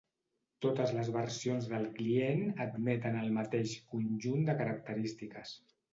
Totes 0.65 0.93
les 0.99 1.09
versions 1.17 1.67
del 1.73 1.85
client 1.99 2.41
admeten 2.65 3.19
el 3.21 3.29
mateix 3.39 3.77
conjunt 3.93 4.43
de 4.49 4.57
característiques. 4.63 5.55